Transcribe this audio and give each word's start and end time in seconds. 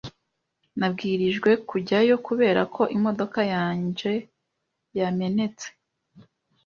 Nabwirijwe 0.79 1.49
kujyayo 1.69 2.15
kubera 2.27 2.61
ko 2.75 2.81
imodoka 2.97 3.39
yanje 3.53 4.11
yamenetse. 4.97 5.67